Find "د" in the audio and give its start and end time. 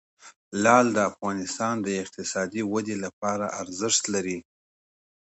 0.93-0.99, 1.81-1.87